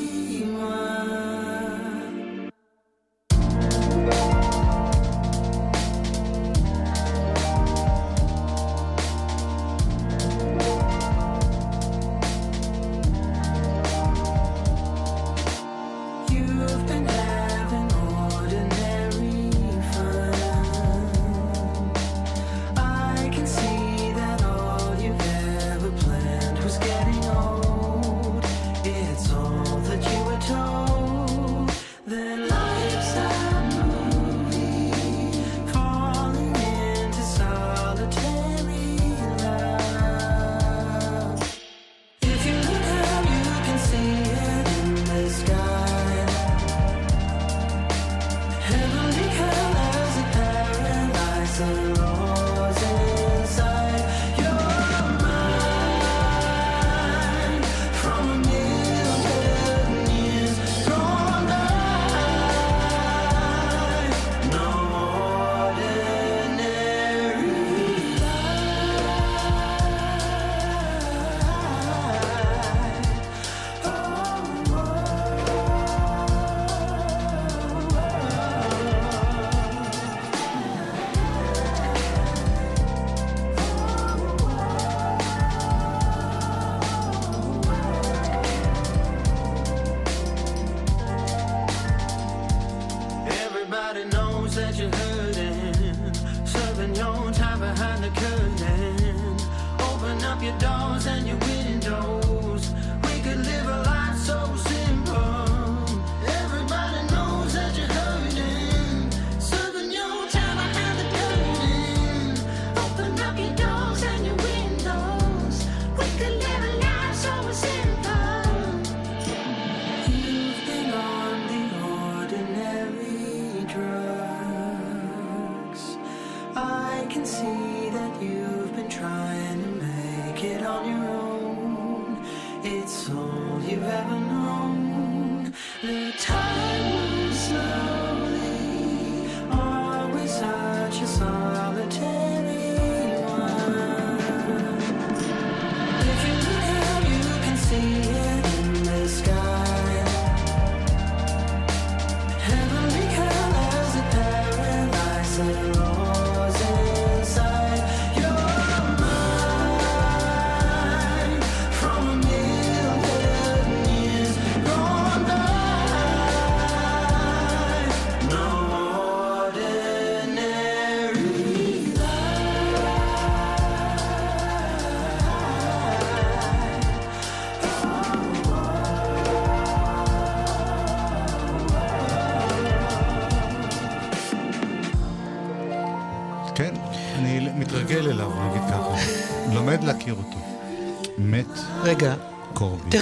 on 130.76 130.84
your 130.90 131.08
own. 131.08 132.26
It's 132.62 133.10
all 133.10 133.60
you've 133.62 133.82
ever 133.82 134.20
known. 134.32 135.54
The 135.82 136.12
time 136.18 136.35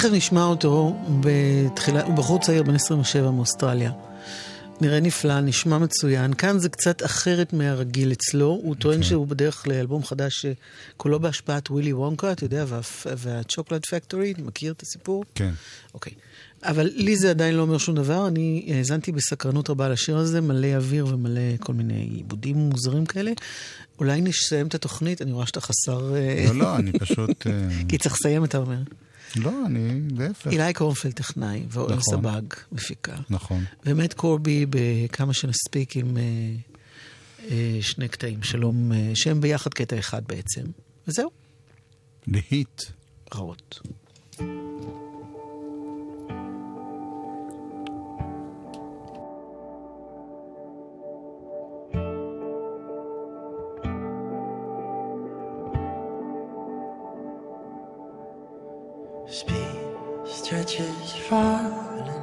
תכף 0.04 0.12
נשמע 0.12 0.44
אותו 0.44 0.96
בתחילה, 1.20 2.02
הוא 2.02 2.14
בחור 2.14 2.40
צעיר 2.40 2.62
בן 2.62 2.74
27 2.74 3.30
מאוסטרליה. 3.30 3.92
נראה 4.80 5.00
נפלא, 5.00 5.40
נשמע 5.40 5.78
מצוין. 5.78 6.34
כאן 6.34 6.58
זה 6.58 6.68
קצת 6.68 7.04
אחרת 7.04 7.52
מהרגיל 7.52 8.12
אצלו. 8.12 8.46
הוא 8.46 8.74
טוען 8.74 8.94
אוקיי. 8.94 9.08
שהוא 9.08 9.26
בדרך 9.26 9.68
לאלבום 9.68 10.04
חדש 10.04 10.46
שכולו 10.46 11.20
בהשפעת 11.20 11.70
ווילי 11.70 11.92
וונקה, 11.92 12.32
אתה 12.32 12.44
יודע, 12.44 12.64
וה- 12.68 12.80
והצ'וקולד 13.16 13.86
פקטורי, 13.90 14.34
מכיר 14.38 14.72
את 14.72 14.82
הסיפור? 14.82 15.24
כן. 15.34 15.50
אוקיי. 15.94 16.12
אבל 16.62 16.90
לי 16.94 17.16
זה 17.16 17.30
עדיין 17.30 17.54
לא 17.54 17.62
אומר 17.62 17.78
שום 17.78 17.94
דבר, 17.94 18.28
אני 18.28 18.72
האזנתי 18.76 19.12
בסקרנות 19.12 19.70
רבה 19.70 19.88
לשיר 19.88 20.16
הזה, 20.16 20.40
מלא 20.40 20.76
אוויר 20.76 21.06
ומלא 21.06 21.56
כל 21.60 21.72
מיני 21.72 22.08
עיבודים 22.14 22.56
מוזרים 22.56 23.06
כאלה. 23.06 23.32
אולי 23.98 24.20
נסיים 24.20 24.66
את 24.66 24.74
התוכנית, 24.74 25.22
אני 25.22 25.32
רואה 25.32 25.46
שאתה 25.46 25.60
חסר... 25.60 26.14
אה, 26.16 26.44
לא, 26.48 26.54
לא, 26.54 26.76
אני 26.76 26.92
פשוט... 26.92 27.46
אה, 27.46 27.52
כי 27.88 27.98
צריך 27.98 28.14
לסיים, 28.14 28.44
אתה 28.44 28.58
אומר. 28.58 28.78
לא, 29.36 29.66
אני 29.66 30.00
להפך. 30.10 30.50
אילי 30.50 30.72
קורנפלד 30.72 31.12
טכנאי, 31.12 31.62
ואורן 31.68 31.96
נכון. 31.96 32.14
סבג 32.14 32.42
מפיקה. 32.72 33.16
נכון. 33.30 33.64
ומט 33.86 34.12
קורבי 34.12 34.66
בכמה 34.70 35.34
שנספיק 35.34 35.96
עם 35.96 36.16
אה, 36.16 36.22
אה, 37.50 37.78
שני 37.80 38.08
קטעים 38.08 38.42
שלום, 38.42 38.92
אה, 38.92 39.10
שהם 39.14 39.40
ביחד 39.40 39.74
קטע 39.74 39.98
אחד 39.98 40.22
בעצם. 40.26 40.62
וזהו, 41.08 41.30
להיט. 42.26 42.82
רעות. 43.34 43.80
Speed 59.34 59.66
stretches 60.28 61.12
falling 61.28 62.13